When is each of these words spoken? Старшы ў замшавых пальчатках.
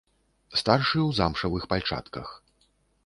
Старшы 0.61 0.97
ў 0.99 1.11
замшавых 1.19 1.69
пальчатках. 1.75 2.27